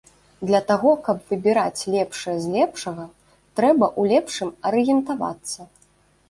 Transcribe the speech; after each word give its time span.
Для 0.51 0.59
таго 0.69 0.93
каб 1.07 1.17
выбіраць 1.31 1.85
лепшае 1.95 2.33
з 2.45 2.53
лепшага, 2.55 3.05
трэба 3.61 3.85
ў 3.99 4.15
лепшым 4.15 4.49
арыентавацца. 4.71 5.69